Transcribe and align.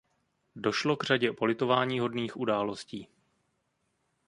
Došlo 0.55 0.95
k 0.97 1.03
řadě 1.03 1.31
politováníhodných 1.33 2.37
událostí. 2.37 3.07